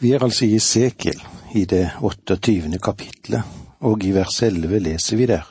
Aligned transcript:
Vi 0.00 0.12
er 0.12 0.22
altså 0.22 0.44
i 0.44 0.54
Esekiel, 0.54 1.22
i 1.54 1.64
det 1.64 1.90
28. 2.00 2.78
kapitlet, 2.78 3.42
og 3.80 4.04
i 4.04 4.12
vers 4.14 4.42
11 4.42 4.78
leser 4.78 5.16
vi 5.16 5.26
der. 5.26 5.48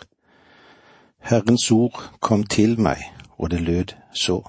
Herrens 1.20 1.72
ord 1.72 2.04
kom 2.22 2.44
til 2.44 2.80
meg, 2.80 3.02
og 3.38 3.52
det 3.52 3.62
lød 3.62 3.92
så. 4.16 4.42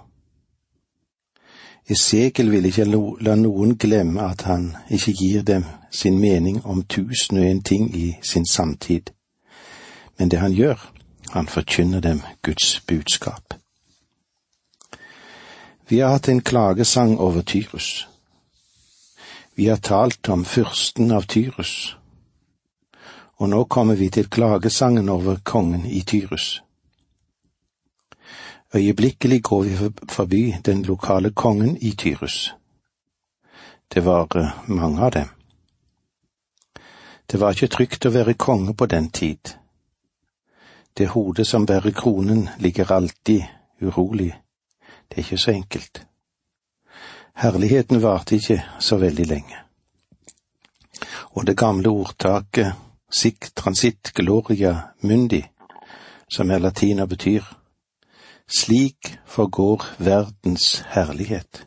Esekiel 1.91 2.51
vil 2.51 2.69
ikke 2.71 2.85
la 3.21 3.35
noen 3.35 3.75
glemme 3.75 4.23
at 4.23 4.45
han 4.47 4.77
ikke 4.91 5.15
gir 5.19 5.43
dem 5.43 5.65
sin 5.91 6.19
mening 6.19 6.61
om 6.67 6.83
tusen 6.83 7.39
og 7.39 7.47
en 7.47 7.63
ting 7.63 7.97
i 7.97 8.17
sin 8.23 8.47
samtid, 8.47 9.11
men 10.19 10.31
det 10.31 10.39
han 10.39 10.53
gjør, 10.53 10.93
han 11.31 11.49
forkynner 11.49 12.01
dem 12.01 12.23
Guds 12.43 12.81
budskap. 12.87 13.55
Vi 15.89 15.99
har 15.99 16.15
hatt 16.15 16.29
en 16.29 16.41
klagesang 16.41 17.19
over 17.19 17.43
Tyrus. 17.43 18.09
Vi 19.59 19.69
har 19.69 19.77
talt 19.77 20.29
om 20.29 20.45
fyrsten 20.45 21.11
av 21.11 21.25
Tyrus, 21.27 21.97
og 23.43 23.49
nå 23.51 23.65
kommer 23.65 23.97
vi 23.99 24.07
til 24.15 24.29
klagesangen 24.31 25.09
over 25.11 25.41
kongen 25.43 25.83
i 25.87 26.05
Tyrus. 26.07 26.63
Øyeblikkelig 28.75 29.43
går 29.43 29.63
vi 29.63 29.91
forbi 30.09 30.43
den 30.65 30.83
lokale 30.87 31.33
kongen 31.35 31.77
i 31.81 31.91
Tyrus. 31.91 32.55
Det 33.95 34.05
var 34.05 34.39
eh, 34.39 34.55
mange 34.69 35.03
av 35.03 35.11
dem. 35.11 35.29
Det 37.27 37.41
var 37.41 37.51
ikke 37.51 37.75
trygt 37.75 38.07
å 38.07 38.15
være 38.15 38.39
konge 38.39 38.79
på 38.79 38.87
den 38.87 39.11
tid. 39.11 39.57
Det 40.99 41.11
hodet 41.17 41.47
som 41.47 41.67
bærer 41.67 41.91
kronen, 41.91 42.49
ligger 42.59 42.93
alltid 42.93 43.43
urolig. 43.83 44.37
Det 45.09 45.19
er 45.19 45.27
ikke 45.27 45.39
så 45.39 45.51
enkelt. 45.51 46.08
Herligheten 47.39 48.03
varte 48.03 48.35
ikke 48.35 48.65
så 48.81 48.97
veldig 48.97 49.27
lenge. 49.27 49.57
Og 51.31 51.47
det 51.47 51.57
gamle 51.57 51.89
ordtaket 51.89 52.73
sic 53.15 53.53
transit 53.55 54.11
gloria 54.15 54.73
mundi, 55.01 55.45
som 56.31 56.51
er 56.51 56.59
latin 56.59 56.99
og 56.99 57.09
betyr 57.09 57.45
slik 58.49 59.19
forgår 59.27 59.85
verdens 59.99 60.85
herlighet. 60.89 61.67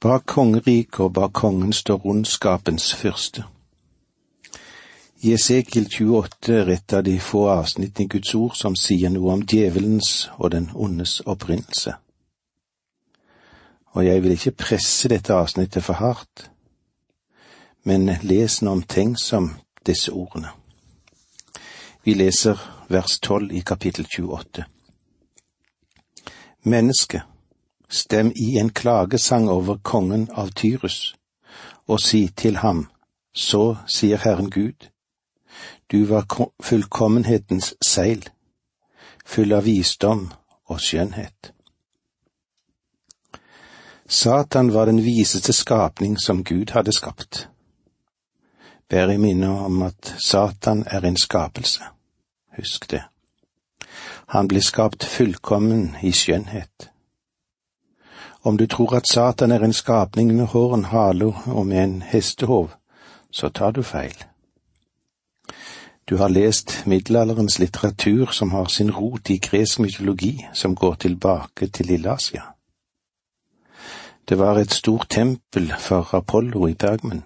Bak 0.00 0.26
kongeriket 0.26 1.00
og 1.00 1.12
bak 1.12 1.32
kongen 1.32 1.72
står 1.72 2.06
ondskapens 2.06 2.94
fyrste. 2.94 3.44
I 5.22 5.32
Esekiel 5.32 5.86
28 5.86 6.54
er 6.54 6.72
et 6.74 6.92
av 6.92 7.04
de 7.04 7.20
få 7.20 7.44
avsnittene 7.48 8.04
i 8.04 8.08
Guds 8.16 8.34
ord 8.34 8.58
som 8.58 8.74
sier 8.74 9.14
noe 9.14 9.38
om 9.38 9.46
djevelens 9.46 10.30
og 10.38 10.50
den 10.50 10.68
ondes 10.74 11.20
opprinnelse 11.20 11.94
og 13.96 14.06
jeg 14.06 14.22
vil 14.22 14.30
ikke 14.30 14.50
presse 14.50 15.08
dette 15.08 15.32
avsnittet 15.32 15.84
for 15.84 15.96
hardt, 15.96 16.50
men 17.88 18.10
les 18.22 18.58
nå 18.62 18.74
omtenksomt 18.76 19.62
disse 19.86 20.12
ordene. 20.12 20.50
Vi 22.04 22.12
leser 22.14 22.60
vers 22.92 23.16
tolv 23.24 23.52
i 23.56 23.62
kapittel 23.64 24.04
28. 24.04 24.66
Menneske, 26.62 27.22
stem 27.88 28.32
i 28.36 28.58
en 28.60 28.70
klagesang 28.70 29.48
over 29.50 29.80
kongen 29.82 30.28
av 30.32 30.52
Tyrus, 30.52 31.16
og 31.88 32.00
si 32.00 32.26
til 32.36 32.60
ham, 32.60 32.90
så 33.32 33.78
sier 33.88 34.20
Herren 34.20 34.50
Gud, 34.50 34.90
du 35.92 36.04
var 36.04 36.28
fullkommenhetens 36.62 37.74
seil, 37.80 38.28
full 39.24 39.56
av 39.56 39.64
visdom 39.64 40.28
og 40.68 40.80
skjønnhet. 40.84 41.55
Satan 44.16 44.74
var 44.74 44.86
den 44.86 45.04
viseste 45.04 45.52
skapning 45.52 46.18
som 46.18 46.44
Gud 46.44 46.70
hadde 46.70 46.92
skapt. 46.92 47.48
Ber 48.88 49.10
i 49.12 49.18
minne 49.18 49.48
om 49.48 49.82
at 49.82 50.14
Satan 50.18 50.84
er 50.86 51.04
en 51.04 51.16
skapelse. 51.16 51.84
Husk 52.56 52.90
det. 52.90 53.02
Han 54.32 54.48
ble 54.48 54.62
skapt 54.64 55.04
fullkommen 55.04 55.96
i 56.02 56.14
skjønnhet. 56.16 56.88
Om 58.42 58.56
du 58.56 58.66
tror 58.66 58.96
at 58.96 59.08
Satan 59.12 59.52
er 59.52 59.60
en 59.60 59.76
skapning 59.76 60.32
med 60.36 60.46
horn, 60.46 60.84
hale 60.84 61.34
og 61.46 61.66
med 61.66 61.84
en 61.84 62.02
hestehov, 62.02 62.70
så 63.30 63.48
tar 63.48 63.70
du 63.70 63.82
feil. 63.82 64.16
Du 66.08 66.16
har 66.16 66.28
lest 66.28 66.86
middelalderens 66.86 67.58
litteratur 67.58 68.32
som 68.32 68.50
har 68.50 68.72
sin 68.72 68.90
rot 68.90 69.30
i 69.30 69.38
gresk 69.38 69.78
mytologi 69.78 70.46
som 70.54 70.74
går 70.74 70.94
tilbake 70.94 71.66
til 71.66 71.86
Lille-Asia. 71.86 72.55
Det 74.28 74.38
var 74.38 74.58
et 74.58 74.72
stort 74.72 75.08
tempel 75.10 75.72
for 75.78 76.14
Apollo 76.14 76.66
i 76.66 76.74
Bergmen. 76.74 77.24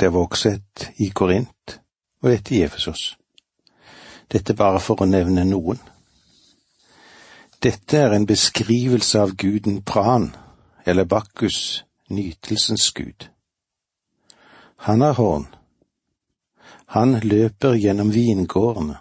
Det 0.00 0.12
var 0.12 0.20
også 0.20 0.48
et 0.48 0.90
i 0.98 1.08
Korint 1.08 1.80
og 2.22 2.32
et 2.32 2.50
i 2.50 2.62
Efesos. 2.62 3.18
Dette 4.32 4.54
bare 4.54 4.80
for 4.80 5.02
å 5.02 5.06
nevne 5.06 5.44
noen. 5.44 5.78
Dette 7.62 7.98
er 7.98 8.14
en 8.16 8.26
beskrivelse 8.26 9.20
av 9.20 9.36
guden 9.38 9.82
Pran, 9.86 10.32
eller 10.86 11.04
Bakkus, 11.04 11.84
nytelsens 12.10 12.90
gud. 12.92 13.28
Han 14.76 15.00
har 15.00 15.12
horn. 15.14 15.46
Han 16.86 17.20
løper 17.22 17.78
gjennom 17.78 18.10
vingårdene. 18.14 18.96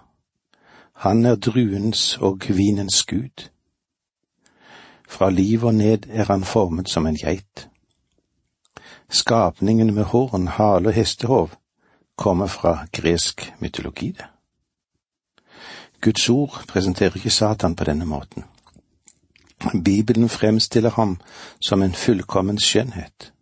Han 0.93 1.25
er 1.25 1.35
druens 1.35 2.17
og 2.21 2.45
vinens 2.49 3.03
gud. 3.03 3.49
Fra 5.11 5.29
liv 5.29 5.63
og 5.65 5.75
ned 5.75 6.07
er 6.09 6.29
han 6.31 6.43
formet 6.47 6.89
som 6.89 7.07
en 7.07 7.17
geit. 7.19 7.67
Skapningen 9.09 9.93
med 9.93 10.03
horn, 10.03 10.47
hale 10.47 10.89
og 10.89 10.95
hestehov 10.95 11.49
kommer 12.15 12.47
fra 12.47 12.85
gresk 12.91 13.53
mytologi, 13.59 14.11
det. 14.11 14.25
Guds 16.01 16.29
ord 16.29 16.63
presenterer 16.67 17.15
ikke 17.15 17.29
Satan 17.29 17.75
på 17.75 17.83
denne 17.83 18.05
måten. 18.05 18.43
Bibelen 19.83 20.29
fremstiller 20.29 20.89
ham 20.89 21.19
som 21.59 21.81
en 21.81 21.93
fullkommen 21.93 22.59
skjønnhet. 22.59 23.33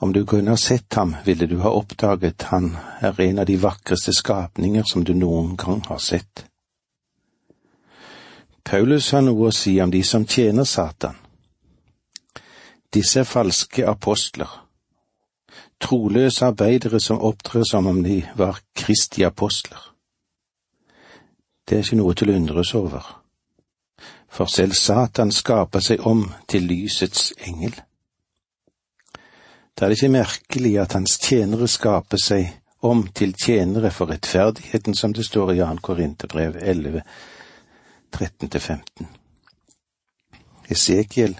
Om 0.00 0.12
du 0.12 0.24
kunne 0.26 0.50
ha 0.50 0.56
sett 0.56 0.94
ham, 0.94 1.16
ville 1.24 1.46
du 1.46 1.58
ha 1.58 1.72
oppdaget 1.74 2.42
han 2.52 2.76
er 3.00 3.20
en 3.20 3.38
av 3.38 3.46
de 3.46 3.56
vakreste 3.62 4.12
skapninger 4.12 4.84
som 4.86 5.04
du 5.04 5.14
noen 5.14 5.56
gang 5.56 5.82
har 5.88 5.98
sett. 5.98 6.44
Paulus 8.68 9.06
har 9.16 9.22
noe 9.24 9.48
å 9.48 9.54
si 9.54 9.78
om 9.80 9.88
de 9.88 10.02
som 10.04 10.26
tjener 10.28 10.66
Satan. 10.68 11.14
Disse 12.92 13.22
er 13.22 13.28
falske 13.28 13.86
apostler, 13.88 14.50
troløse 15.80 16.44
arbeidere 16.44 17.00
som 17.00 17.22
opptrer 17.24 17.64
som 17.64 17.88
om 17.88 18.02
de 18.04 18.18
var 18.36 18.60
Kristi 18.76 19.24
apostler. 19.24 19.80
Det 21.64 21.78
er 21.78 21.86
ikke 21.86 21.98
noe 22.00 22.12
til 22.16 22.28
å 22.28 22.36
undres 22.36 22.74
over, 22.76 23.08
for 24.28 24.52
selv 24.52 24.76
Satan 24.76 25.32
skaper 25.32 25.84
seg 25.88 26.04
om 26.04 26.26
til 26.48 26.68
lysets 26.68 27.32
engel. 27.48 27.72
Da 29.72 29.86
er 29.86 29.94
det 29.94 30.00
ikke 30.02 30.12
merkelig 30.12 30.74
at 30.84 30.98
hans 30.98 31.16
tjenere 31.24 31.70
skaper 31.72 32.20
seg 32.20 32.52
om 32.84 33.06
til 33.16 33.32
tjenere 33.32 33.88
for 33.96 34.12
rettferdigheten, 34.12 34.92
som 34.94 35.16
det 35.16 35.24
står 35.24 35.56
i 35.56 35.60
2. 35.64 35.72
Korinterbrev 35.88 36.60
11, 36.60 37.04
13 38.12 38.50
til 38.50 38.60
15. 38.60 39.08
Esekiel 40.68 41.38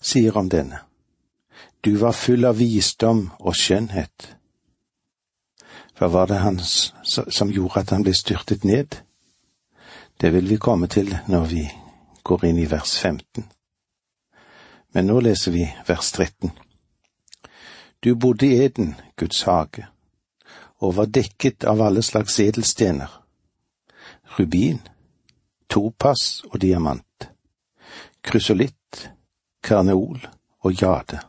sier 0.00 0.36
om 0.36 0.48
denne, 0.48 0.80
du 1.80 1.96
var 1.96 2.12
full 2.12 2.44
av 2.44 2.58
visdom 2.58 3.28
og 3.38 3.54
skjønnhet. 3.56 4.34
Hva 5.98 6.08
var 6.10 6.26
det 6.30 6.40
hans 6.42 6.92
som 7.06 7.50
gjorde 7.50 7.82
at 7.82 7.92
han 7.94 8.04
ble 8.06 8.14
styrtet 8.14 8.64
ned? 8.64 8.98
Det 10.20 10.32
vil 10.34 10.48
vi 10.50 10.58
komme 10.58 10.86
til 10.90 11.14
når 11.26 11.46
vi 11.50 11.64
går 12.24 12.44
inn 12.50 12.58
i 12.58 12.70
vers 12.70 12.98
15. 12.98 13.46
Men 14.94 15.06
nå 15.06 15.20
leser 15.20 15.54
vi 15.54 15.64
vers 15.86 16.12
13. 16.12 16.50
Du 18.04 18.14
bodde 18.14 18.46
i 18.46 18.58
Eden, 18.64 18.94
Guds 19.16 19.42
hage, 19.42 19.86
og 20.78 20.96
var 20.96 21.10
dekket 21.10 21.64
av 21.64 21.82
alle 21.82 22.02
slags 22.02 22.38
edelstener. 22.40 23.10
Rubin, 24.38 24.78
topas 25.70 26.42
og 26.50 26.60
diamant, 26.60 27.28
krysolitt, 28.22 29.10
karneol 29.62 30.20
og 30.64 30.82
jade, 30.82 31.20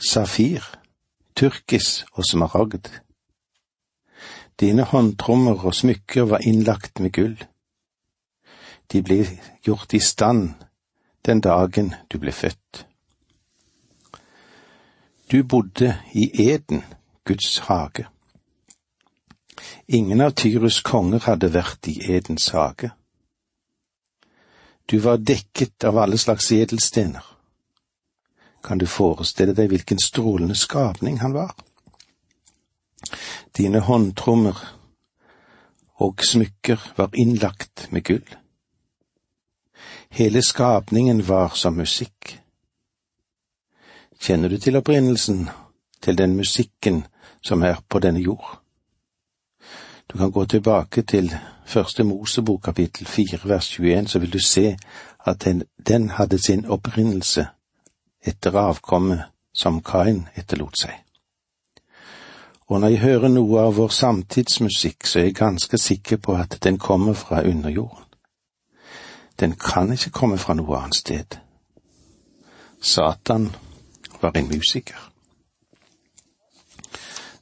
safir, 0.00 0.62
turkis 1.36 2.04
og 2.12 2.24
smaragd. 2.30 2.90
Dine 4.60 4.82
håndtrommer 4.82 5.64
og 5.66 5.74
smykker 5.74 6.28
var 6.30 6.46
innlagt 6.46 7.00
med 7.00 7.12
gull. 7.12 7.38
De 8.92 9.02
ble 9.02 9.24
gjort 9.64 9.94
i 9.94 10.00
stand 10.00 10.54
den 11.26 11.40
dagen 11.40 11.94
du 12.12 12.18
ble 12.18 12.32
født. 12.32 12.86
Du 15.32 15.42
bodde 15.42 15.96
i 16.12 16.30
Eden, 16.50 16.84
Guds 17.24 17.58
hage. 17.58 18.06
Ingen 19.88 20.20
av 20.20 20.34
Tyrus 20.36 20.82
konger 20.84 21.24
hadde 21.24 21.48
vært 21.54 21.88
i 21.88 21.96
Edens 22.12 22.50
hage. 22.52 22.92
Du 24.86 24.98
var 24.98 25.16
dekket 25.18 25.84
av 25.84 25.98
alle 25.98 26.18
slags 26.18 26.52
edelstener. 26.52 27.24
Kan 28.62 28.78
du 28.78 28.86
forestille 28.86 29.52
deg 29.52 29.68
hvilken 29.72 30.00
strålende 30.00 30.56
skapning 30.56 31.18
han 31.20 31.32
var? 31.36 31.52
Dine 33.56 33.80
håndtrommer 33.84 34.56
og 36.04 36.24
smykker 36.24 36.80
var 36.96 37.12
innlagt 37.14 37.86
med 37.90 38.04
gull. 38.04 38.24
Hele 40.08 40.42
skapningen 40.42 41.22
var 41.28 41.54
som 41.54 41.76
musikk. 41.76 42.38
Kjenner 44.20 44.48
du 44.48 44.58
til 44.58 44.76
opprinnelsen 44.76 45.48
til 46.00 46.18
den 46.18 46.36
musikken 46.36 47.04
som 47.44 47.62
er 47.62 47.80
på 47.88 48.00
denne 48.00 48.20
jord? 48.20 48.63
Du 50.12 50.18
kan 50.18 50.30
gå 50.30 50.44
tilbake 50.44 51.02
til 51.02 51.36
første 51.66 52.04
Mosebok 52.04 52.62
kapittel 52.62 53.06
fire 53.06 53.38
vers 53.44 53.68
21, 53.78 54.08
så 54.08 54.18
vil 54.18 54.32
du 54.32 54.38
se 54.38 54.76
at 55.26 55.44
den, 55.44 55.62
den 55.88 56.10
hadde 56.10 56.38
sin 56.38 56.66
opprinnelse 56.66 57.46
etter 58.22 58.58
avkommet 58.58 59.22
som 59.54 59.82
Kain 59.82 60.28
etterlot 60.36 60.78
seg. 60.78 61.00
Og 62.66 62.80
når 62.80 62.88
jeg 62.88 63.00
hører 63.00 63.28
noe 63.28 63.60
av 63.60 63.76
vår 63.76 63.88
samtidsmusikk, 63.92 65.06
så 65.06 65.18
er 65.18 65.24
jeg 65.24 65.34
ganske 65.34 65.78
sikker 65.78 66.16
på 66.16 66.34
at 66.34 66.58
den 66.64 66.78
kommer 66.78 67.12
fra 67.12 67.42
underjorden. 67.42 68.04
Den 69.40 69.56
kan 69.56 69.92
ikke 69.92 70.10
komme 70.10 70.38
fra 70.38 70.54
noe 70.54 70.78
annet 70.78 70.96
sted. 70.96 71.36
Satan 72.80 73.50
var 74.20 74.36
en 74.36 74.48
musiker. 74.48 75.10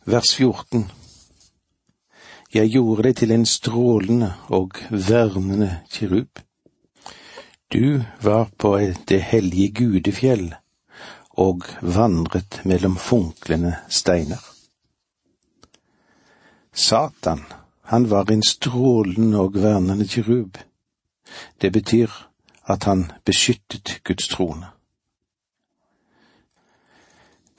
Vers 0.05 0.35
14 0.35 0.91
Jeg 2.52 2.69
gjorde 2.69 3.02
deg 3.06 3.16
til 3.16 3.31
en 3.32 3.46
strålende 3.49 4.34
og 4.52 4.76
vernende 4.90 5.70
kirub. 5.90 6.40
Du 7.72 8.02
var 8.20 8.50
på 8.58 8.76
det 9.08 9.22
hellige 9.22 9.72
gudefjell 9.72 10.50
og 11.40 11.64
vandret 11.81 12.60
mellom 12.69 12.96
funklende 12.96 13.72
steiner. 13.88 14.43
Satan, 16.72 17.40
han 17.82 18.10
var 18.10 18.31
en 18.31 18.43
strålende 18.43 19.40
og 19.40 19.54
vernende 19.54 20.08
kirub. 20.08 20.58
Det 21.60 21.72
betyr 21.72 22.10
at 22.69 22.84
han 22.84 23.12
beskyttet 23.25 24.00
Guds 24.04 24.28
trone. 24.28 24.66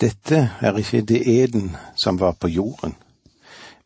Dette 0.02 0.52
er 0.62 0.78
ikke 0.78 1.02
det 1.02 1.24
eden 1.28 1.76
som 1.96 2.20
var 2.20 2.32
på 2.32 2.48
jorden, 2.48 2.96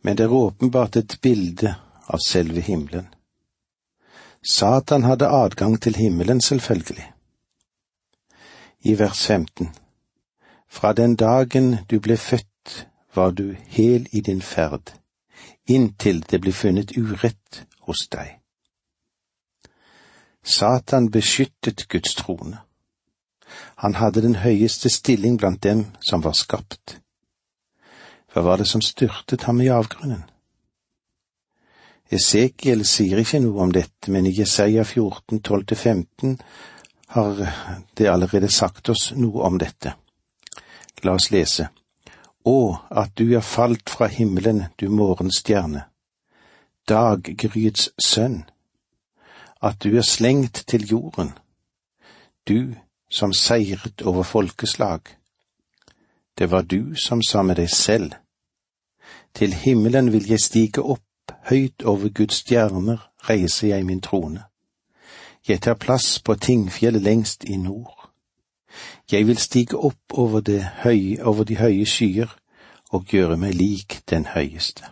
men 0.07 0.15
det 0.15 0.23
er 0.23 0.33
åpenbart 0.33 0.95
et 0.95 1.17
bilde 1.21 1.73
av 2.07 2.21
selve 2.23 2.61
himmelen. 2.63 3.07
Satan 4.51 5.03
hadde 5.03 5.27
adgang 5.27 5.73
til 5.83 5.97
himmelen, 5.99 6.39
selvfølgelig. 6.41 7.07
I 8.79 8.93
vers 8.99 9.25
15 9.27 9.67
Fra 10.67 10.93
den 10.93 11.15
dagen 11.15 11.75
du 11.91 11.99
ble 11.99 12.15
født, 12.17 12.87
var 13.15 13.31
du 13.31 13.51
hel 13.65 14.07
i 14.11 14.21
din 14.21 14.41
ferd, 14.41 14.93
inntil 15.67 16.23
det 16.31 16.39
ble 16.41 16.53
funnet 16.53 16.93
urett 16.95 17.65
hos 17.79 18.05
deg. 18.07 18.39
Satan 20.43 21.11
beskyttet 21.11 21.87
Guds 21.89 22.15
trone. 22.15 22.61
Han 23.75 23.95
hadde 23.95 24.21
den 24.21 24.35
høyeste 24.35 24.89
stilling 24.89 25.35
blant 25.37 25.63
dem 25.63 25.85
som 25.99 26.23
var 26.23 26.31
skapt. 26.31 27.01
Hva 28.37 28.43
var 28.45 28.59
det 28.61 28.67
som 28.69 28.83
styrtet 28.85 29.47
ham 29.47 29.63
i 29.65 29.69
avgrunnen? 29.73 30.19
Esekiel 32.13 32.83
sier 32.85 33.17
ikke 33.17 33.39
noe 33.41 33.63
om 33.63 33.71
dette, 33.73 34.11
men 34.13 34.27
i 34.29 34.33
Jesaja 34.37 34.83
14, 34.85 35.39
12-15 35.41 36.35
har 37.15 37.39
det 37.97 38.05
allerede 38.11 38.51
sagt 38.53 38.91
oss 38.93 39.07
noe 39.17 39.41
om 39.47 39.57
dette. 39.57 39.95
La 41.01 41.15
oss 41.17 41.31
lese. 41.33 41.65
Å, 42.45 42.59
at 43.01 43.15
du 43.17 43.23
er 43.33 43.41
falt 43.41 43.89
fra 43.89 44.05
himmelen, 44.05 44.67
du 44.77 44.85
morgenstjerne, 44.93 45.87
daggryets 46.85 47.89
sønn, 47.97 48.43
at 49.65 49.81
du 49.81 49.97
er 49.97 50.05
slengt 50.05 50.61
til 50.69 50.85
jorden, 50.85 51.33
du 52.45 52.77
som 53.09 53.33
seiret 53.33 54.05
over 54.05 54.21
folkeslag. 54.21 55.09
Det 56.37 56.51
var 56.53 56.69
du 56.69 56.93
som 56.93 57.25
sa 57.25 57.41
med 57.41 57.57
deg 57.57 57.73
selv, 57.73 58.13
til 59.35 59.53
himmelen 59.53 60.11
vil 60.13 60.27
jeg 60.29 60.39
stige 60.39 60.81
opp, 60.81 61.03
høyt 61.49 61.83
over 61.83 62.09
Guds 62.09 62.35
stjerner 62.35 63.11
reiser 63.29 63.67
jeg 63.67 63.85
min 63.85 64.01
trone. 64.01 64.43
Jeg 65.47 65.61
tar 65.61 65.73
plass 65.73 66.19
på 66.19 66.35
tingfjellet 66.35 67.01
lengst 67.01 67.43
i 67.43 67.55
nord. 67.57 68.09
Jeg 69.11 69.27
vil 69.27 69.37
stige 69.37 69.77
opp 69.77 70.13
over, 70.13 70.41
høye, 70.83 71.23
over 71.23 71.43
de 71.43 71.55
høye 71.55 71.85
skyer 71.85 72.35
og 72.89 73.05
gjøre 73.05 73.37
meg 73.37 73.55
lik 73.55 74.01
den 74.09 74.25
høyeste. 74.25 74.83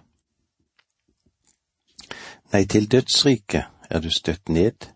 Nei, 2.54 2.66
til 2.66 2.92
dødsriket 2.92 3.66
er 3.90 4.00
du 4.00 4.10
støtt 4.10 4.50
ned, 4.50 4.88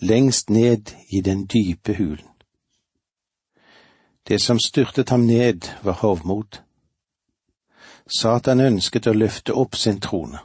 lengst 0.00 0.50
ned 0.50 0.92
i 1.10 1.20
den 1.20 1.46
dype 1.46 1.94
hulen. 1.94 2.28
Det 4.28 4.40
som 4.42 4.58
styrtet 4.58 5.08
ham 5.08 5.20
ned, 5.20 5.68
var 5.82 5.92
hovmod. 5.92 6.65
Satan 8.06 8.60
ønsket 8.60 9.08
å 9.10 9.14
løfte 9.16 9.54
opp 9.54 9.74
sin 9.76 9.98
trone. 10.00 10.38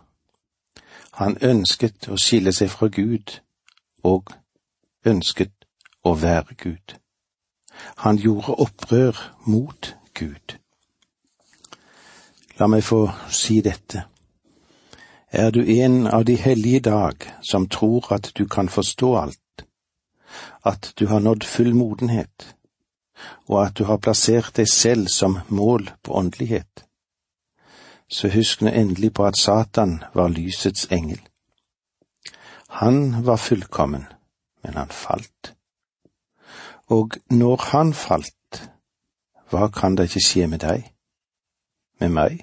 Han 1.21 1.37
ønsket 1.45 2.07
å 2.09 2.17
skille 2.17 2.53
seg 2.55 2.71
fra 2.73 2.87
Gud, 2.89 3.37
og 4.03 4.33
ønsket 5.05 5.53
å 6.03 6.15
være 6.17 6.57
Gud. 6.57 6.95
Han 8.01 8.17
gjorde 8.17 8.57
opprør 8.65 9.19
mot 9.45 9.93
Gud. 10.17 10.57
La 12.57 12.67
meg 12.67 12.83
få 12.85 13.03
si 13.29 13.61
dette. 13.61 14.07
Er 15.31 15.51
du 15.51 15.61
en 15.61 16.07
av 16.07 16.25
de 16.25 16.35
hellige 16.35 16.79
dag 16.89 17.29
som 17.41 17.69
tror 17.69 18.09
at 18.13 18.33
du 18.37 18.47
kan 18.47 18.69
forstå 18.69 19.15
alt, 19.17 19.65
at 20.65 20.93
du 20.99 21.07
har 21.07 21.19
nådd 21.19 21.45
full 21.47 21.75
modenhet, 21.75 22.55
og 23.47 23.65
at 23.65 23.77
du 23.77 23.85
har 23.85 24.01
plassert 24.01 24.55
deg 24.57 24.69
selv 24.69 25.07
som 25.07 25.39
mål 25.49 25.89
på 26.03 26.17
åndelighet, 26.17 26.85
så 28.11 28.29
husk 28.29 28.61
nå 28.61 28.69
endelig 28.69 29.13
på 29.13 29.25
at 29.25 29.37
Satan 29.39 30.03
var 30.13 30.27
lysets 30.27 30.87
engel. 30.91 31.21
Han 32.69 33.25
var 33.25 33.35
fullkommen, 33.35 34.05
men 34.63 34.73
han 34.73 34.89
falt. 34.89 35.55
Og 36.87 37.11
når 37.29 37.55
han 37.71 37.93
falt, 37.93 38.71
hva 39.49 39.67
kan 39.67 39.95
det 39.95 40.09
ikke 40.09 40.25
skje 40.27 40.47
med 40.47 40.59
deg? 40.59 40.91
Med 41.99 42.09
meg? 42.09 42.39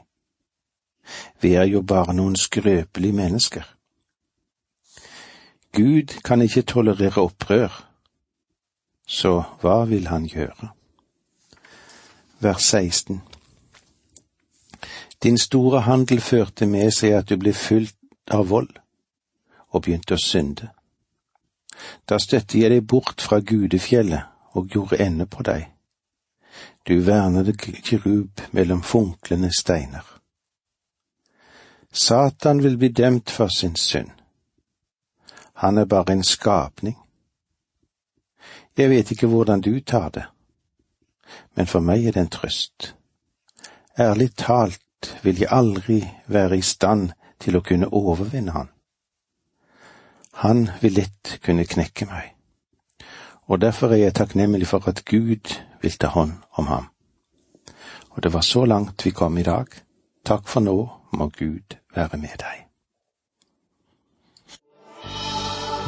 Vi 1.41 1.55
er 1.55 1.65
jo 1.65 1.83
bare 1.83 2.15
noen 2.17 2.37
skrøpelige 2.37 3.13
mennesker. 3.13 3.65
Gud 5.73 6.21
kan 6.25 6.43
ikke 6.43 6.63
tolerere 6.63 7.23
opprør, 7.23 7.73
så 9.07 9.43
hva 9.61 9.85
vil 9.85 10.09
han 10.09 10.25
gjøre? 10.25 10.69
Vers 12.41 12.63
16 12.63 13.21
Din 15.23 15.39
store 15.39 15.81
handel 15.81 16.21
førte 16.21 16.67
med 16.67 16.93
seg 16.95 17.17
at 17.19 17.29
du 17.29 17.37
ble 17.37 17.53
fylt 17.53 17.97
av 18.31 18.49
vold 18.53 18.71
og 19.69 19.83
begynte 19.83 20.15
å 20.15 20.23
synde. 20.23 20.71
Da 22.07 22.19
støtte 22.23 22.59
jeg 22.59 22.71
deg 22.71 22.87
bort 22.87 23.23
fra 23.23 23.41
gudefjellet 23.41 24.55
og 24.59 24.71
gjorde 24.75 25.01
ende 25.03 25.27
på 25.27 25.43
deg. 25.47 25.67
Du 26.87 27.01
vernede 27.05 27.55
kirub 27.59 28.41
mellom 28.53 28.83
funklende 28.83 29.51
steiner. 29.55 30.07
Satan 31.93 32.63
vil 32.63 32.79
bli 32.79 32.89
dømt 32.89 33.31
for 33.31 33.49
sin 33.49 33.77
synd. 33.77 34.11
Han 35.59 35.79
er 35.79 35.85
bare 35.85 36.13
en 36.13 36.25
skapning. 36.25 36.97
Jeg 38.77 38.91
vet 38.91 39.11
ikke 39.11 39.27
hvordan 39.27 39.61
du 39.61 39.81
tar 39.81 40.09
det, 40.09 40.27
men 41.55 41.67
for 41.67 41.83
meg 41.83 42.07
er 42.07 42.15
det 42.15 42.23
en 42.23 42.31
trøst. 42.31 42.95
Ærlig 43.99 44.31
talt 44.39 44.81
vil 45.23 45.39
jeg 45.41 45.51
aldri 45.51 46.01
være 46.27 46.59
i 46.59 46.63
stand 46.63 47.11
til 47.41 47.59
å 47.59 47.63
kunne 47.65 47.91
overvinne 47.95 48.55
han. 48.55 48.69
Han 50.43 50.69
vil 50.83 50.99
lett 51.01 51.39
kunne 51.43 51.67
knekke 51.67 52.07
meg, 52.07 52.35
og 53.49 53.61
derfor 53.61 53.95
er 53.95 54.05
jeg 54.05 54.19
takknemlig 54.19 54.69
for 54.71 54.87
at 54.91 55.05
Gud 55.05 55.55
vil 55.83 55.99
ta 55.99 56.13
hånd 56.15 56.39
om 56.59 56.71
ham. 56.71 56.89
Og 58.11 58.23
det 58.23 58.33
var 58.35 58.47
så 58.47 58.65
langt 58.65 59.07
vi 59.07 59.11
kom 59.11 59.39
i 59.39 59.47
dag. 59.47 59.67
Takk 60.27 60.49
for 60.49 60.61
nå, 60.61 60.77
må 61.13 61.31
Gud 61.39 61.79
være 61.95 62.19
med 62.19 62.35
deg. 62.43 62.65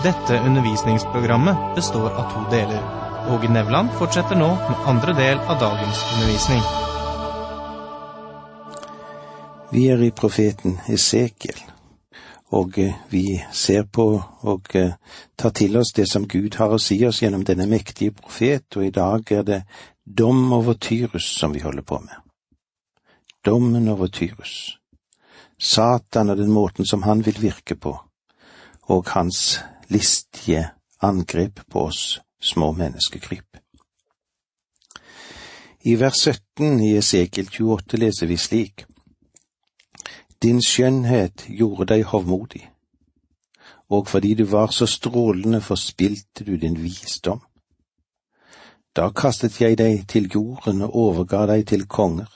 Dette 0.01 0.39
undervisningsprogrammet 0.41 1.75
består 1.77 2.15
av 2.15 2.31
to 2.33 2.47
deler. 2.55 2.87
Åge 3.29 3.51
Nevland 3.53 3.93
fortsetter 3.99 4.39
nå 4.39 4.55
med 4.55 4.87
andre 4.89 5.13
del 5.19 5.43
av 5.45 5.61
dagens 5.61 6.07
undervisning. 6.15 6.90
Vi 9.71 9.87
er 9.87 10.03
i 10.03 10.11
profeten 10.11 10.81
Esekiel 10.89 11.61
og 12.51 12.79
eh, 12.79 12.95
vi 13.11 13.41
ser 13.53 13.83
på 13.83 14.07
og 14.43 14.75
eh, 14.75 14.95
tar 15.37 15.55
til 15.55 15.77
oss 15.79 15.93
det 15.97 16.09
som 16.11 16.27
Gud 16.29 16.57
har 16.59 16.75
å 16.75 16.81
si 16.83 16.99
oss 17.07 17.23
gjennom 17.23 17.45
denne 17.47 17.69
mektige 17.71 18.15
profet, 18.17 18.67
og 18.77 18.87
i 18.87 18.95
dag 18.95 19.33
er 19.33 19.47
det 19.47 19.61
dom 20.05 20.53
over 20.53 20.75
Tyrus 20.75 21.29
som 21.39 21.55
vi 21.55 21.63
holder 21.63 21.87
på 21.87 22.01
med. 22.03 22.17
Dommen 23.47 23.89
over 23.89 24.11
Tyrus. 24.11 24.77
Satan 25.61 26.31
og 26.33 26.41
den 26.41 26.51
måten 26.51 26.89
som 26.89 27.05
han 27.05 27.23
vil 27.25 27.39
virke 27.41 27.77
på, 27.77 27.95
og 28.91 29.15
hans 29.15 29.61
listige 29.89 30.71
angrep 31.03 31.63
på 31.71 31.87
oss 31.87 32.21
små 32.43 32.73
menneskekryp. 32.73 33.47
I 35.85 35.95
vers 35.97 36.19
17 36.27 36.81
i 36.85 36.97
Esekiel 36.99 37.47
28 37.49 38.01
leser 38.01 38.29
vi 38.29 38.37
slik. 38.37 38.90
Din 40.43 40.63
skjønnhet 40.63 41.47
gjorde 41.49 41.85
deg 41.95 42.05
hovmodig, 42.05 42.71
og 43.89 44.09
fordi 44.09 44.35
du 44.35 44.45
var 44.45 44.71
så 44.73 44.87
strålende 44.87 45.61
forspilte 45.61 46.45
du 46.45 46.57
din 46.57 46.83
visdom. 46.83 47.43
Da 48.97 49.11
kastet 49.11 49.61
jeg 49.61 49.79
deg 49.79 50.09
til 50.09 50.31
jorden 50.35 50.83
og 50.83 50.97
overga 50.97 51.45
deg 51.47 51.67
til 51.67 51.85
konger, 51.87 52.31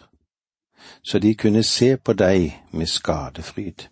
så 1.03 1.19
de 1.19 1.35
kunne 1.35 1.63
se 1.63 1.97
på 1.97 2.13
deg 2.13 2.61
med 2.73 2.87
skadefryd. 2.87 3.89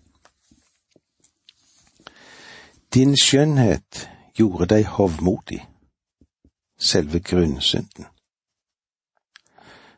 Din 2.95 3.17
skjønnhet 3.17 4.11
gjorde 4.37 4.75
deg 4.75 4.87
hovmodig, 4.87 5.65
selve 6.79 7.21
grunnsynden. 7.21 8.07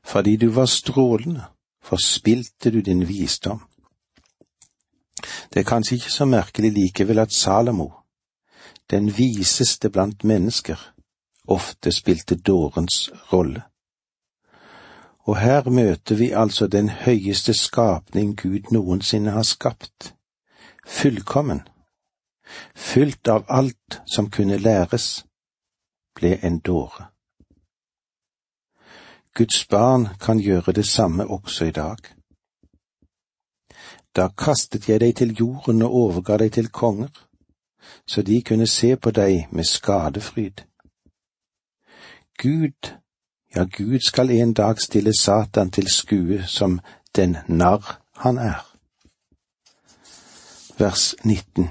Fordi 0.04 0.36
du 0.36 0.50
var 0.50 0.66
strålende, 0.66 1.44
forspilte 1.82 2.70
du 2.70 2.80
din 2.80 3.08
visdom. 3.08 3.60
Det 5.52 5.60
er 5.60 5.68
kanskje 5.68 5.96
ikke 5.96 6.12
så 6.12 6.24
merkelig 6.24 6.72
likevel 6.72 7.18
at 7.18 7.32
Salomo, 7.32 7.90
den 8.90 9.16
viseste 9.16 9.90
blant 9.90 10.24
mennesker, 10.24 10.94
ofte 11.48 11.92
spilte 11.92 12.36
dårens 12.36 13.10
rolle. 13.32 13.62
Og 15.24 15.38
her 15.38 15.70
møter 15.70 16.16
vi 16.16 16.30
altså 16.30 16.66
den 16.66 16.88
høyeste 16.88 17.54
skapning 17.54 18.36
Gud 18.36 18.72
noensinne 18.72 19.30
har 19.30 19.42
skapt, 19.42 20.14
fullkommen, 20.86 21.62
fylt 22.76 23.28
av 23.28 23.44
alt 23.48 24.02
som 24.06 24.30
kunne 24.30 24.58
læres, 24.58 25.24
ble 26.14 26.38
en 26.42 26.58
dåre. 26.58 27.08
Guds 29.34 29.64
barn 29.66 30.08
kan 30.20 30.38
gjøre 30.38 30.72
det 30.72 30.86
samme 30.86 31.26
også 31.26 31.64
i 31.64 31.70
dag. 31.70 31.96
Da 34.16 34.28
kastet 34.28 34.88
jeg 34.88 35.00
deg 35.00 35.16
til 35.16 35.34
jorden 35.38 35.82
og 35.82 35.94
overga 35.94 36.36
deg 36.44 36.52
til 36.54 36.68
konger, 36.70 37.10
så 38.06 38.22
de 38.22 38.42
kunne 38.42 38.66
se 38.66 38.96
på 38.96 39.10
deg 39.10 39.48
med 39.50 39.64
skadefryd. 39.64 40.62
Gud, 42.38 42.90
ja, 43.56 43.64
Gud 43.64 43.98
skal 44.06 44.30
en 44.30 44.52
dag 44.54 44.80
stille 44.80 45.12
Satan 45.18 45.70
til 45.70 45.90
skue 45.90 46.42
som 46.46 46.80
den 47.16 47.36
narr 47.48 48.00
han 48.16 48.38
er. 48.38 48.62
Vers 50.78 51.14
19 51.24 51.70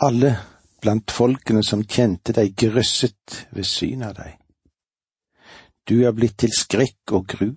Alle 0.00 0.36
blant 0.80 1.10
folkene 1.10 1.64
som 1.64 1.82
kjente 1.82 2.32
deg, 2.32 2.54
grøsset 2.54 3.46
ved 3.50 3.64
synet 3.64 4.08
av 4.08 4.14
deg. 4.20 4.36
Du 5.88 6.02
er 6.06 6.14
blitt 6.14 6.38
til 6.42 6.54
skrekk 6.54 7.14
og 7.14 7.26
gru, 7.26 7.50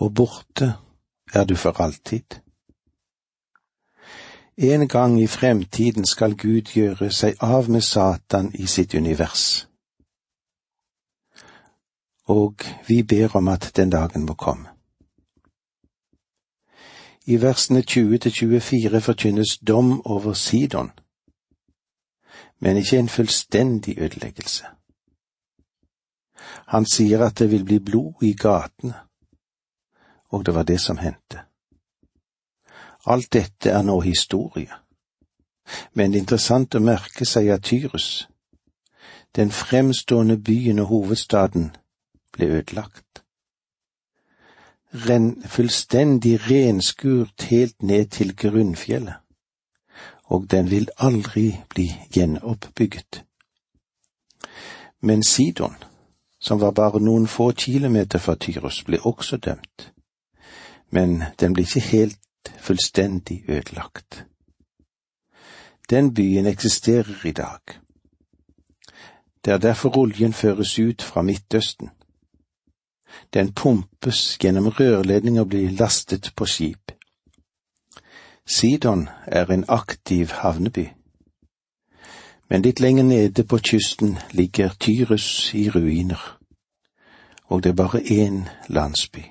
og 0.00 0.14
borte 0.14 0.74
er 1.34 1.44
du 1.44 1.56
for 1.56 1.80
alltid. 1.80 2.40
En 4.56 4.88
gang 4.88 5.20
i 5.22 5.26
fremtiden 5.26 6.04
skal 6.04 6.36
Gud 6.36 6.62
gjøre 6.74 7.10
seg 7.10 7.38
av 7.40 7.70
med 7.70 7.80
Satan 7.80 8.50
i 8.54 8.66
sitt 8.66 8.94
univers. 8.94 9.68
Og 12.28 12.54
vi 12.88 13.02
ber 13.02 13.36
om 13.36 13.48
at 13.48 13.72
den 13.76 13.90
dagen 13.90 14.26
må 14.26 14.34
komme. 14.34 14.68
I 17.26 17.40
versene 17.42 17.82
20 17.82 18.18
til 18.18 18.32
24 18.32 19.00
forkynnes 19.00 19.58
dom 19.68 20.06
over 20.06 20.32
Sidon, 20.32 20.90
men 22.60 22.76
ikke 22.76 22.98
en 22.98 23.08
fullstendig 23.08 23.98
ødeleggelse. 23.98 24.64
Han 26.66 26.86
sier 26.86 27.24
at 27.26 27.38
det 27.38 27.50
vil 27.50 27.64
bli 27.64 27.78
blod 27.78 28.22
i 28.22 28.32
gatene, 28.32 28.94
og 30.30 30.46
det 30.46 30.54
var 30.54 30.62
det 30.62 30.80
som 30.80 30.98
hendte. 30.98 31.42
Alt 33.06 33.32
dette 33.32 33.70
er 33.70 33.82
nå 33.82 34.00
historie. 34.00 34.72
Men 35.94 36.14
er 36.14 36.18
interessant 36.18 36.74
å 36.74 36.82
merke 36.82 37.24
seg 37.26 37.48
at 37.54 37.64
Tyrus, 37.64 38.28
den 39.36 39.50
fremstående 39.50 40.36
byen 40.36 40.78
og 40.82 40.86
hovedstaden, 40.90 41.70
ble 42.32 42.46
ødelagt. 42.58 43.22
Ren, 45.06 45.42
fullstendig 45.46 46.40
renskurt 46.50 47.42
helt 47.50 47.82
ned 47.82 48.10
til 48.10 48.34
grunnfjellet, 48.36 49.14
og 50.24 50.50
den 50.50 50.70
vil 50.70 50.88
aldri 50.98 51.60
bli 51.68 51.86
gjenoppbygget. 52.14 53.22
Men 55.00 55.22
Sidon, 55.22 55.76
som 56.40 56.60
var 56.60 56.70
bare 56.70 57.00
noen 57.00 57.26
få 57.26 57.52
kilometer 57.52 58.18
fra 58.18 58.34
Tyrus, 58.34 58.82
ble 58.84 58.98
også 59.06 59.36
dømt. 59.36 59.92
Men 60.90 61.22
den 61.40 61.52
ble 61.52 61.62
ikke 61.62 61.80
helt 61.80 62.52
fullstendig 62.58 63.44
ødelagt. 63.48 64.24
Den 65.90 66.14
byen 66.14 66.46
eksisterer 66.46 67.26
i 67.26 67.32
dag. 67.32 67.60
Det 69.44 69.52
er 69.52 69.58
derfor 69.58 69.98
oljen 69.98 70.32
føres 70.32 70.78
ut 70.78 71.02
fra 71.02 71.22
Midtøsten. 71.22 71.90
Den 73.34 73.52
pumpes 73.52 74.38
gjennom 74.38 74.68
rørledning 74.68 75.40
og 75.40 75.48
blir 75.48 75.70
lastet 75.70 76.32
på 76.36 76.46
skip. 76.46 76.92
Sidon 78.46 79.08
er 79.26 79.46
en 79.46 79.64
aktiv 79.68 80.26
havneby. 80.26 80.88
Men 82.50 82.62
litt 82.62 82.80
lenger 82.80 83.04
nede 83.04 83.44
på 83.44 83.58
kysten 83.58 84.18
ligger 84.32 84.74
Tyrus 84.80 85.54
i 85.54 85.70
ruiner, 85.70 86.38
og 87.44 87.62
det 87.62 87.70
er 87.70 87.74
bare 87.74 88.00
én 88.00 88.48
landsby. 88.68 89.22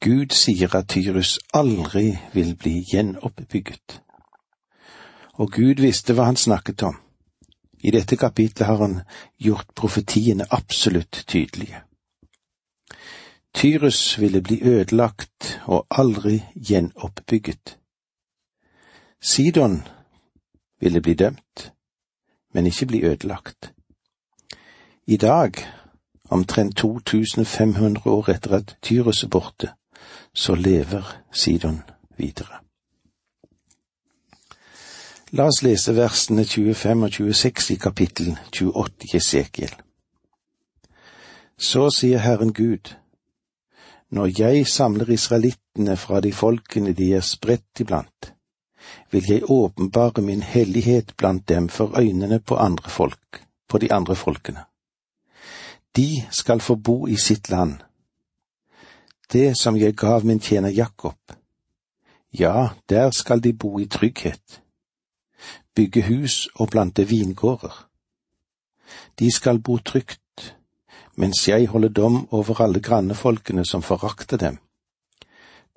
Gud 0.00 0.30
sier 0.30 0.74
at 0.74 0.88
Tyrus 0.88 1.38
aldri 1.54 2.18
vil 2.32 2.54
bli 2.56 2.84
gjenoppbygget. 2.86 4.02
Og 5.34 5.50
Gud 5.52 5.82
visste 5.82 6.14
hva 6.14 6.28
han 6.30 6.36
snakket 6.38 6.82
om. 6.86 6.94
I 7.82 7.90
dette 7.90 8.16
kapitlet 8.16 8.66
har 8.66 8.78
han 8.78 9.00
gjort 9.38 9.74
profetiene 9.74 10.46
absolutt 10.50 11.24
tydelige. 11.26 11.82
Tyrus 13.54 14.20
ville 14.20 14.42
bli 14.42 14.60
ødelagt 14.62 15.60
og 15.66 15.86
aldri 15.90 16.42
gjenoppbygget. 16.54 17.78
Sidon 19.20 19.82
ville 20.80 21.00
bli 21.00 21.14
dømt, 21.14 21.72
men 22.54 22.66
ikke 22.66 22.86
bli 22.86 23.02
ødelagt. 23.02 23.72
I 25.06 25.16
dag, 25.16 25.52
omtrent 26.30 26.76
2500 26.76 28.06
år 28.06 28.30
etter 28.30 28.56
at 28.56 28.76
Tyrus 28.82 29.22
er 29.22 29.28
borte, 29.28 29.72
så 30.34 30.54
lever 30.54 31.04
Sidon 31.32 31.82
videre. 32.16 32.60
La 35.30 35.44
oss 35.44 35.60
lese 35.62 35.92
versene 35.92 36.44
25 36.44 37.04
og 37.04 37.12
26 37.12 37.74
i 37.74 37.76
kapittel 37.76 38.30
28 38.52 39.08
i 39.10 39.16
Esekiel. 39.16 39.74
Så 41.58 41.90
sier 41.92 42.22
Herren 42.24 42.52
Gud, 42.54 42.94
når 44.10 44.30
jeg 44.38 44.66
samler 44.66 45.10
israelittene 45.10 45.96
fra 45.96 46.20
de 46.24 46.32
folkene 46.32 46.94
de 46.96 47.10
er 47.18 47.20
spredt 47.20 47.82
iblant, 47.82 48.32
vil 49.10 49.24
jeg 49.28 49.50
åpenbare 49.50 50.22
min 50.22 50.42
hellighet 50.42 51.12
blant 51.16 51.48
dem 51.48 51.68
for 51.68 51.98
øynene 51.98 52.40
på 52.40 52.56
andre 52.56 52.90
folk, 52.90 53.42
på 53.68 53.78
de 53.78 53.92
andre 53.92 54.16
folkene. 54.16 54.64
De 55.96 56.24
skal 56.30 56.60
få 56.60 56.74
bo 56.74 57.06
i 57.06 57.16
sitt 57.16 57.50
land, 57.50 57.82
det 59.32 59.58
som 59.58 59.76
jeg 59.76 59.96
gav 59.96 60.24
min 60.24 60.40
tjener 60.40 60.68
Jakob. 60.68 61.18
Ja, 62.32 62.68
der 62.88 63.10
skal 63.10 63.40
de 63.44 63.52
bo 63.52 63.78
i 63.78 63.86
trygghet, 63.86 64.62
bygge 65.74 66.02
hus 66.02 66.48
og 66.54 66.68
plante 66.68 67.08
vingårder. 67.08 67.88
De 69.18 69.32
skal 69.32 69.58
bo 69.58 69.78
trygt, 69.78 70.56
mens 71.16 71.48
jeg 71.48 71.66
holder 71.66 71.88
dom 71.88 72.28
over 72.30 72.60
alle 72.60 72.80
grannefolkene 72.80 73.64
som 73.64 73.82
forakter 73.82 74.36
dem. 74.36 74.58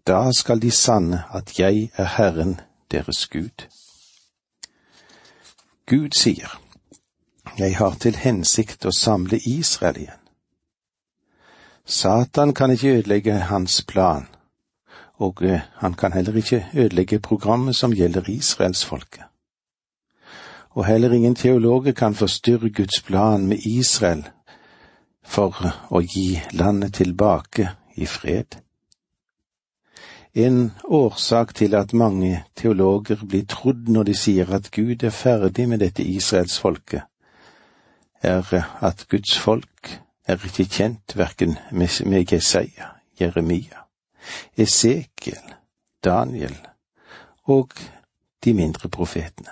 Da 0.08 0.31
skal 0.31 0.62
de 0.62 0.72
sanne 0.72 1.24
at 1.34 1.60
jeg 1.60 1.91
er 1.96 2.05
Herren 2.17 2.60
deres 2.91 3.27
Gud. 3.27 3.67
Gud 5.86 6.10
sier, 6.17 6.60
Jeg 7.58 7.77
har 7.77 7.96
til 8.00 8.15
hensikt 8.15 8.86
å 8.86 8.91
samle 8.96 9.39
Israel 9.46 9.98
igjen. 9.98 10.21
Satan 11.91 12.53
kan 12.53 12.71
ikke 12.71 12.89
ødelegge 12.89 13.33
hans 13.33 13.83
plan, 13.88 14.27
og 15.13 15.43
eh, 15.43 15.60
han 15.75 15.93
kan 15.93 16.13
heller 16.13 16.36
ikke 16.36 16.65
ødelegge 16.74 17.19
programmet 17.19 17.75
som 17.75 17.91
gjelder 17.91 18.29
israelsfolket. 18.29 19.24
Og 20.69 20.86
heller 20.86 21.12
ingen 21.12 21.36
teologer 21.36 21.91
kan 21.91 22.15
forstyrre 22.15 22.69
Guds 22.69 23.01
plan 23.01 23.48
med 23.48 23.57
Israel 23.57 24.24
for 25.24 25.57
å 25.91 26.00
gi 26.00 26.39
landet 26.51 26.93
tilbake 26.93 27.67
i 27.95 28.05
fred. 28.05 28.55
En 30.33 30.71
årsak 30.83 31.55
til 31.55 31.75
at 31.75 31.93
mange 31.93 32.43
teologer 32.55 33.25
blir 33.27 33.43
trodd 33.45 33.89
når 33.89 34.03
de 34.03 34.15
sier 34.15 34.55
at 34.55 34.71
Gud 34.71 35.03
er 35.03 35.10
ferdig 35.10 35.67
med 35.69 35.83
dette 35.83 36.03
israelsfolket, 36.03 37.03
er 38.24 38.63
at 38.79 39.05
Guds 39.10 39.36
folk 39.38 39.91
er 40.28 40.46
ikke 40.46 40.66
kjent 40.66 41.18
verken 41.18 41.58
med 41.72 42.34
Jesaja, 42.34 42.92
Jeremia, 43.20 43.86
Esekiel, 44.58 45.54
Daniel 46.04 46.58
og 47.44 47.72
de 48.44 48.54
mindre 48.54 48.90
profetene. 48.90 49.50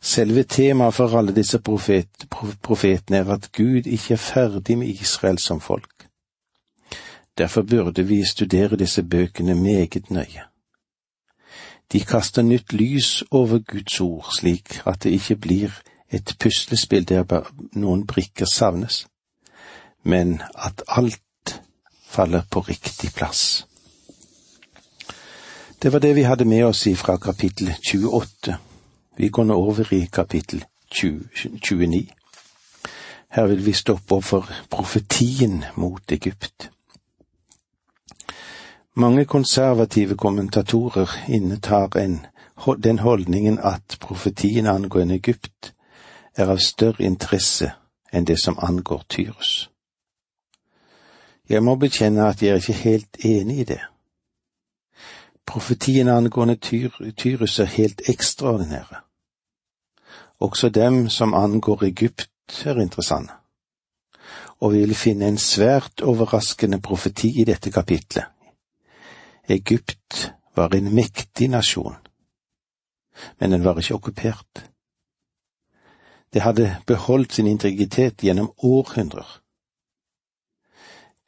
Selve 0.00 0.42
temaet 0.42 0.94
for 0.94 1.18
alle 1.18 1.34
disse 1.34 1.58
profet, 1.58 2.26
profetene 2.62 3.16
er 3.16 3.30
at 3.32 3.52
Gud 3.52 3.86
ikke 3.86 4.14
er 4.14 4.22
ferdig 4.22 4.78
med 4.78 4.88
Israel 4.88 5.38
som 5.38 5.60
folk. 5.60 6.08
Derfor 7.38 7.62
burde 7.62 8.06
vi 8.06 8.24
studere 8.24 8.76
disse 8.76 9.02
bøkene 9.02 9.54
meget 9.54 10.10
nøye. 10.10 10.44
De 11.92 12.00
kaster 12.00 12.42
nytt 12.42 12.72
lys 12.72 13.24
over 13.30 13.58
Guds 13.58 14.00
ord, 14.00 14.26
slik 14.38 14.80
at 14.86 15.02
det 15.02 15.10
ikke 15.10 15.36
blir 15.36 15.82
et 16.10 16.36
puslespill 16.38 17.04
der 17.08 17.50
noen 17.72 18.06
brikker 18.06 18.46
savnes, 18.46 19.06
men 20.02 20.42
at 20.54 20.82
alt 20.88 21.60
faller 22.06 22.42
på 22.50 22.60
riktig 22.60 23.12
plass. 23.14 23.66
Det 25.82 25.92
var 25.92 25.98
det 25.98 26.14
vi 26.16 26.22
hadde 26.22 26.44
med 26.44 26.64
oss 26.64 26.86
fra 26.96 27.16
kapittel 27.16 27.74
28 27.82 28.56
vi 29.16 29.28
går 29.28 29.44
nå 29.44 29.54
over 29.54 29.92
i 29.94 30.06
kapittel 30.12 30.64
29. 30.92 32.08
Her 33.28 33.46
vil 33.46 33.62
vi 33.66 33.72
stoppe 33.72 34.14
opp 34.14 34.24
for 34.24 34.50
profetien 34.70 35.64
mot 35.76 36.12
Egypt. 36.12 36.70
Mange 38.96 39.24
konservative 39.24 40.16
kommentatorer 40.16 41.10
innetar 41.28 41.96
en, 41.96 42.26
den 42.84 42.98
holdningen 42.98 43.58
at 43.58 43.96
profetien 44.00 44.66
angående 44.66 45.14
Egypt 45.14 45.72
er 46.36 46.50
av 46.52 46.60
større 46.60 47.04
interesse 47.04 47.72
enn 48.12 48.24
det 48.24 48.38
som 48.40 48.58
angår 48.62 49.04
Tyrus. 49.08 49.70
Jeg 51.48 51.62
må 51.62 51.76
bekjenne 51.78 52.26
at 52.26 52.42
jeg 52.42 52.50
er 52.50 52.62
ikke 52.62 52.82
helt 52.82 53.24
enig 53.24 53.58
i 53.58 53.64
det. 53.64 53.80
Profetiene 55.46 56.16
angående 56.16 56.56
Tyrus 57.16 57.58
er 57.58 57.70
helt 57.70 58.02
ekstraordinære. 58.10 59.02
Også 60.40 60.68
dem 60.68 61.08
som 61.08 61.34
angår 61.34 61.84
Egypt, 61.84 62.30
er 62.64 62.80
interessante. 62.80 63.32
Og 64.60 64.72
vi 64.72 64.78
vil 64.78 64.94
finne 64.94 65.28
en 65.28 65.38
svært 65.38 66.00
overraskende 66.02 66.80
profeti 66.80 67.40
i 67.40 67.44
dette 67.44 67.70
kapitlet. 67.70 68.24
Egypt 69.48 70.32
var 70.56 70.74
en 70.74 70.94
mektig 70.94 71.48
nasjon, 71.48 71.96
men 73.40 73.52
den 73.52 73.64
var 73.64 73.78
ikke 73.78 73.94
okkupert. 73.94 74.64
Det 76.36 76.42
hadde 76.44 76.82
beholdt 76.86 77.32
sin 77.32 77.46
integritet 77.48 78.20
gjennom 78.20 78.50
århundrer. 78.58 79.40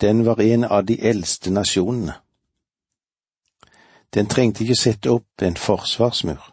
Den 0.01 0.27
var 0.27 0.41
en 0.41 0.65
av 0.65 0.85
de 0.85 0.99
eldste 1.01 1.51
nasjonene. 1.51 2.19
Den 4.13 4.29
trengte 4.29 4.67
ikke 4.67 4.77
sette 4.77 5.09
opp 5.09 5.49
en 5.49 5.57
forsvarsmur 5.57 6.53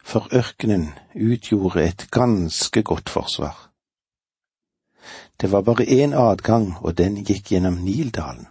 for 0.00 0.32
ørkenen 0.32 0.88
utgjorde 1.14 1.84
et 1.84 2.06
ganske 2.10 2.82
godt 2.82 3.12
forsvar. 3.12 3.68
Det 5.40 5.52
var 5.52 5.62
bare 5.68 5.84
én 5.84 6.16
adgang, 6.16 6.72
og 6.80 6.96
den 6.98 7.20
gikk 7.20 7.52
gjennom 7.52 7.82
Nildalen. 7.84 8.48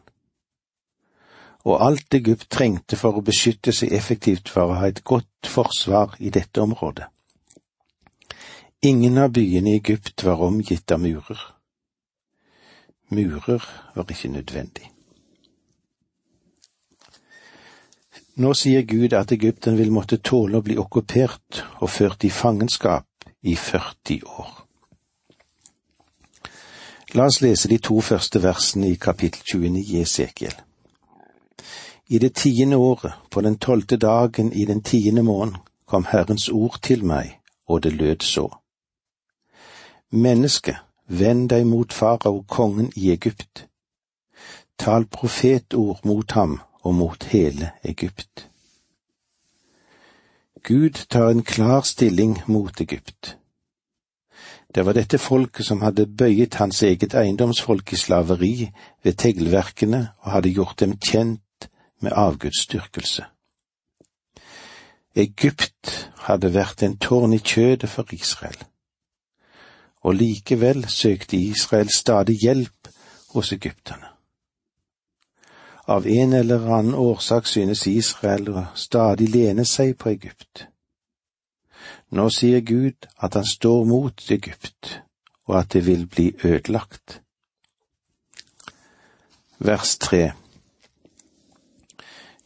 Og 1.65 1.82
alt 1.86 2.13
Egypt 2.13 2.51
trengte 2.53 3.01
for 3.01 3.17
å 3.17 3.25
beskytte 3.25 3.73
seg 3.73 3.97
effektivt 3.97 4.53
var 4.55 4.69
å 4.69 4.77
ha 4.84 4.88
et 4.93 5.03
godt 5.03 5.49
forsvar 5.58 6.15
i 6.19 6.29
dette 6.29 6.62
området. 6.62 7.10
Ingen 8.81 9.17
av 9.17 9.29
byene 9.29 9.69
i 9.69 9.75
Egypt 9.75 10.23
var 10.23 10.41
omgitt 10.41 10.91
av 10.91 11.01
murer. 11.03 11.39
Murer 13.11 13.63
var 13.95 14.05
ikke 14.07 14.29
nødvendig. 14.31 14.85
Nå 18.39 18.53
sier 18.55 18.85
Gud 18.87 19.11
at 19.19 19.33
Egypten 19.35 19.75
vil 19.75 19.91
måtte 19.91 20.21
tåle 20.23 20.61
å 20.61 20.63
bli 20.63 20.77
okkupert 20.79 21.59
og 21.81 21.91
ført 21.91 22.23
i 22.23 22.31
fangenskap 22.31 23.27
i 23.41 23.57
40 23.59 24.23
år. 24.23 24.53
La 27.19 27.27
oss 27.27 27.41
lese 27.43 27.67
de 27.67 27.81
to 27.83 27.99
første 27.99 28.39
versene 28.39 28.93
i 28.93 28.95
kapittel 28.95 29.43
29 29.43 29.83
i 29.83 29.99
Esekiel. 30.05 30.55
I 32.07 32.23
det 32.23 32.31
tiende 32.39 32.79
året, 32.79 33.11
på 33.29 33.43
den 33.43 33.59
tolvte 33.59 33.99
dagen 33.99 34.53
i 34.53 34.63
den 34.65 34.79
tiende 34.81 35.23
måneden, 35.23 35.59
kom 35.85 36.07
Herrens 36.07 36.47
ord 36.47 36.79
til 36.81 37.03
meg, 37.03 37.41
og 37.67 37.83
det 37.83 37.97
lød 37.99 38.23
så. 38.23 38.47
Menneske, 40.12 40.78
vend 41.08 41.50
deg 41.50 41.65
mot 41.65 41.93
farao, 41.93 42.43
kongen 42.48 42.91
i 42.95 43.12
Egypt. 43.12 43.67
Tal 44.78 45.06
profetord 45.06 46.06
mot 46.06 46.32
ham 46.32 46.60
og 46.82 46.95
mot 46.95 47.24
hele 47.24 47.72
Egypt. 47.84 48.50
Gud 50.63 51.06
tar 51.10 51.30
en 51.30 51.43
klar 51.43 51.82
stilling 51.82 52.39
mot 52.48 52.82
Egypt. 52.82 53.38
Det 54.76 54.86
var 54.86 54.93
dette 54.93 55.17
folket 55.17 55.65
som 55.65 55.82
hadde 55.82 56.08
bøyet 56.08 56.58
hans 56.62 56.82
eget 56.84 57.13
eiendomsfolk 57.13 57.93
i 57.93 57.98
slaveri 57.98 58.69
ved 59.04 59.13
teglverkene 59.13 60.02
og 60.19 60.32
hadde 60.32 60.54
gjort 60.54 60.80
dem 60.80 60.98
kjent 60.98 61.69
med 62.02 62.12
avgudsdyrkelse. 62.15 63.26
Egypt 65.15 66.10
hadde 66.26 66.54
vært 66.54 66.84
en 66.84 66.98
tårn 66.98 67.34
i 67.34 67.41
kjødet 67.41 67.89
for 67.89 68.06
Israel, 68.13 68.58
og 70.01 70.15
likevel 70.15 70.85
søkte 70.89 71.38
Israel 71.38 71.89
stadig 71.95 72.38
hjelp 72.41 72.88
hos 73.33 73.51
egypterne. 73.53 74.07
Av 75.88 76.05
en 76.07 76.33
eller 76.33 76.65
annen 76.77 76.93
årsak 76.93 77.47
synes 77.47 77.88
Israel 77.88 78.49
å 78.53 78.65
stadig 78.75 79.29
lene 79.33 79.65
seg 79.65 79.95
på 79.97 80.12
Egypt. 80.13 80.67
Nå 82.13 82.29
sier 82.29 82.62
Gud 82.62 83.07
at 83.17 83.33
han 83.33 83.45
står 83.45 83.85
mot 83.89 84.31
Egypt, 84.31 84.99
og 85.49 85.59
at 85.59 85.73
det 85.73 85.85
vil 85.85 86.05
bli 86.07 86.31
ødelagt. 86.43 87.21
Vers 89.57 89.97
tre 89.97 90.31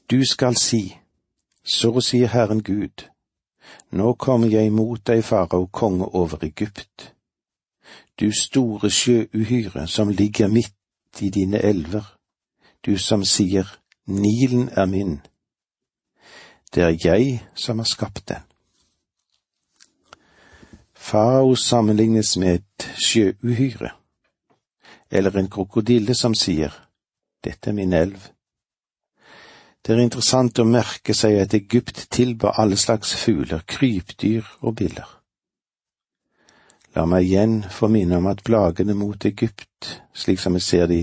Du 0.10 0.26
skal 0.26 0.56
si, 0.56 0.98
så 1.64 2.00
sier 2.02 2.28
Herren 2.28 2.64
Gud, 2.64 3.08
nå 3.92 4.14
kommer 4.14 4.48
jeg 4.48 4.72
mot 4.72 5.00
deg, 5.08 5.24
farao, 5.24 5.68
konge 5.72 6.06
over 6.16 6.44
Egypt. 6.44 7.14
Du 8.20 8.32
store 8.32 8.90
sjøuhyre 8.90 9.88
som 9.88 10.10
ligger 10.10 10.48
midt 10.48 11.22
i 11.22 11.30
dine 11.30 11.60
elver 11.62 12.14
du 12.86 12.98
som 12.98 13.24
sier 13.24 13.68
Nilen 14.06 14.70
er 14.76 14.86
min. 14.86 15.22
Det 16.76 16.84
er 16.84 16.98
jeg 17.06 17.40
som 17.56 17.80
har 17.80 17.88
skapt 17.88 18.28
den. 18.28 18.44
Farao 20.94 21.56
sammenlignes 21.56 22.38
med 22.38 22.56
et 22.56 22.88
sjøuhyre, 23.00 23.90
eller 25.12 25.38
en 25.40 25.50
krokodille 25.50 26.16
som 26.16 26.36
sier 26.36 26.76
Dette 27.44 27.70
er 27.70 27.74
min 27.74 27.94
elv. 27.94 28.20
Det 29.84 29.96
er 29.96 30.04
interessant 30.04 30.60
å 30.60 30.68
merke 30.68 31.14
seg 31.16 31.42
at 31.42 31.54
Egypt 31.54 32.06
tilba 32.12 32.54
alle 32.58 32.78
slags 32.80 33.12
fugler, 33.20 33.64
krypdyr 33.68 34.48
og 34.62 34.78
biller. 34.80 35.23
La 36.94 37.06
meg 37.10 37.26
igjen 37.26 37.64
få 37.74 37.88
minne 37.90 38.20
om 38.22 38.28
at 38.30 38.44
plagene 38.46 38.94
mot 38.94 39.26
Egypt, 39.26 39.96
slik 40.14 40.40
som 40.40 40.54
vi 40.54 40.62
ser 40.62 40.86
de 40.92 41.00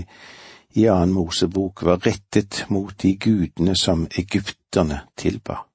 i 0.79 0.85
annen 0.87 1.11
Mosebok 1.11 1.83
var 1.83 1.99
rettet 2.05 2.63
mot 2.71 2.95
de 3.03 3.17
gudene 3.19 3.75
som 3.75 4.05
egypterne 4.07 5.01
tilba. 5.19 5.65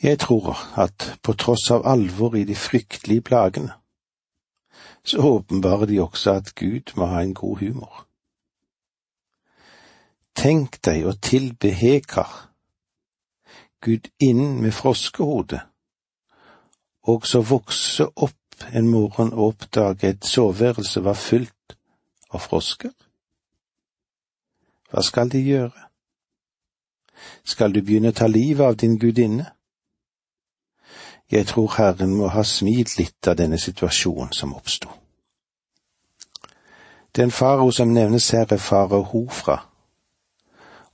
Jeg 0.00 0.18
tror 0.18 0.56
at 0.80 1.18
på 1.22 1.34
tross 1.36 1.70
av 1.70 1.84
alvor 1.88 2.36
i 2.36 2.44
de 2.48 2.56
fryktelige 2.56 3.24
plagene, 3.28 3.74
så 5.04 5.20
åpenbarer 5.20 5.86
de 5.86 6.00
også 6.00 6.38
at 6.40 6.54
Gud 6.54 6.96
må 6.96 7.06
ha 7.12 7.20
en 7.22 7.34
god 7.34 7.60
humor. 7.60 8.06
Tenk 10.36 10.80
deg 10.84 11.04
å 11.08 11.14
tilbe 11.20 11.68
Hekar, 11.72 12.32
gudinnen 13.80 14.58
med 14.64 14.72
froskehode, 14.72 15.60
og 17.06 17.28
så 17.28 17.40
vokse 17.44 18.08
opp 18.16 18.40
en 18.72 18.88
morgen 18.88 19.32
og 19.32 19.46
oppdage 19.46 20.08
et 20.08 20.24
soveværelse 20.24 21.04
var 21.04 21.14
fylt 21.14 21.76
av 22.30 22.40
frosker? 22.40 22.92
Hva 24.90 25.02
skal 25.02 25.30
de 25.32 25.42
gjøre? 25.42 25.86
Skal 27.44 27.74
du 27.74 27.80
begynne 27.82 28.12
å 28.12 28.16
ta 28.16 28.26
livet 28.26 28.66
av 28.66 28.76
din 28.80 28.98
gudinne? 28.98 29.50
Jeg 31.30 31.46
tror 31.46 31.72
Herren 31.76 32.14
må 32.14 32.28
ha 32.30 32.44
smilt 32.46 32.98
litt 32.98 33.28
av 33.28 33.36
denne 33.40 33.58
situasjonen 33.58 34.32
som 34.32 34.54
oppsto. 34.54 34.88
Den 37.16 37.30
farao 37.30 37.70
som 37.72 37.92
nevnes 37.92 38.30
her 38.30 38.46
er 38.52 38.60
farao 38.62 39.02
Hofra, 39.02 39.56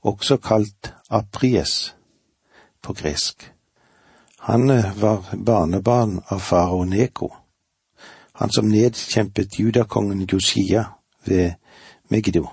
også 0.01 0.37
kalt 0.37 0.93
Apries 1.09 1.93
på 2.81 2.93
gresk. 2.93 3.51
Han 4.47 4.69
eh, 4.69 5.01
var 5.01 5.35
barnebarn 5.45 6.21
av 6.27 6.39
farao 6.39 6.83
Neko, 6.83 7.29
han 8.33 8.51
som 8.51 8.65
nedkjempet 8.65 9.59
judakongen 9.59 10.27
Josia 10.31 10.85
ved 11.25 11.53
Megiddo. 12.09 12.47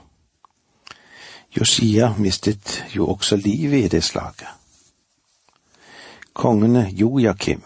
Josia 1.56 2.14
mistet 2.18 2.84
jo 2.96 3.06
også 3.06 3.36
livet 3.36 3.84
i 3.84 3.88
det 3.88 4.04
slaget. 4.04 4.48
Kongene 6.32 6.90
Jojakim, 6.92 7.62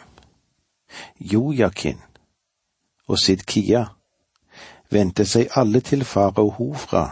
Jojakin 1.21 1.99
og 3.07 3.19
Sidkia 3.19 3.85
vendte 4.91 5.27
seg 5.27 5.53
alle 5.57 5.81
til 5.81 6.05
farao 6.05 6.51
Hofra 6.51 7.05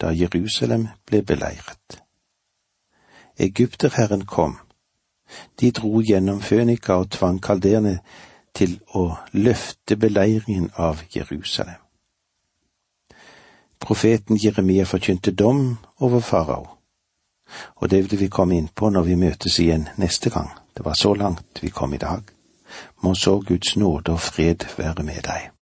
da 0.00 0.10
Jerusalem 0.12 0.88
ble 1.06 1.22
beleiret. 1.22 2.00
Egypterherren 3.38 4.26
kom. 4.26 4.58
De 5.60 5.70
dro 5.70 6.02
gjennom 6.02 6.40
Fønika 6.42 6.98
og 7.00 7.10
tvang 7.10 7.40
kalderene 7.42 8.00
til 8.54 8.80
å 8.94 9.04
løfte 9.32 9.96
beleiringen 9.96 10.70
av 10.76 11.02
Jerusalem. 11.14 11.78
Profeten 13.80 14.36
Jeremia 14.36 14.84
forkynte 14.84 15.32
dom 15.32 15.78
over 15.98 16.20
farao, 16.20 16.66
og 17.76 17.90
det 17.90 18.02
vil 18.10 18.20
vi 18.20 18.28
komme 18.28 18.58
inn 18.58 18.68
på 18.68 18.90
når 18.90 19.08
vi 19.08 19.16
møtes 19.16 19.58
igjen 19.58 19.88
neste 19.96 20.30
gang. 20.30 20.50
Det 20.76 20.84
var 20.84 20.94
så 20.94 21.14
langt 21.14 21.62
vi 21.62 21.70
kom 21.70 21.94
i 21.94 21.98
dag. 21.98 22.22
Må 23.02 23.14
så 23.14 23.40
Guds 23.40 23.76
nåde 23.76 24.12
og 24.12 24.20
fred 24.20 24.66
være 24.76 25.02
med 25.02 25.24
deg. 25.26 25.50